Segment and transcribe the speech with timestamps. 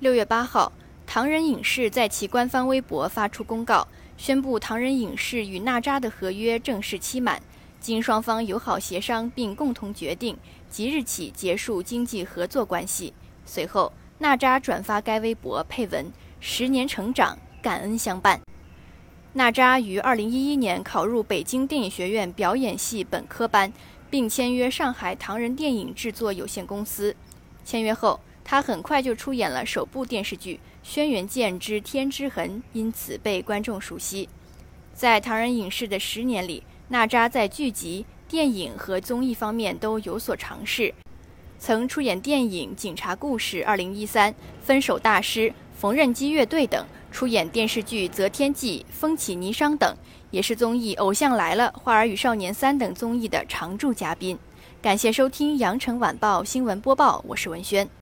[0.00, 0.72] 六月八号，
[1.06, 7.42] 唐人影视在其官方微博发出公告，宣布唐人影视与娜扎的合约正式期满，
[7.80, 10.38] 经双方友好协商并共同决定，
[10.70, 13.12] 即日起结束经济合作关系。
[13.44, 16.10] 随后，娜扎转发该微博，配文
[16.40, 18.40] ：“十年成长，感恩相伴。”
[19.34, 23.70] 娜扎于二零一一年考入北京电影学院表演系本科班，
[24.08, 27.14] 并签约上海唐人电影制作有限公司。
[27.66, 28.18] 签约后，
[28.50, 34.28] 他很快就出演了首部电视剧《轩辕剑之天之痕》，因此被观众熟悉。
[34.92, 40.92] 在唐人影视的十年里，娜扎在剧集、电影和综艺方面都有所尝试，
[41.60, 44.30] 曾出演电影《警察故事》2013、
[44.60, 49.96] 《分手大师》、缝纫机乐队等，出演电视剧《择天记》、《风起霓裳》等，
[50.32, 54.36] 也是综艺《偶像来了》、《花儿与少年三》等综艺的常驻嘉宾。
[54.82, 57.88] 感谢收听羊城晚报新闻播报，我是文轩。